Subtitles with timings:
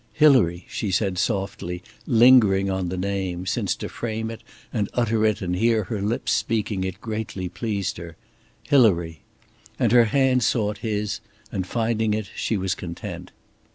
[0.13, 4.41] "Hilary," she said softly, lingering on the name, since to frame it
[4.73, 8.15] and utter it and hear her lips speaking it greatly pleased her,
[8.63, 9.21] "Hilary,"
[9.77, 11.19] and her hand sought his,
[11.51, 13.29] and finding it she was content.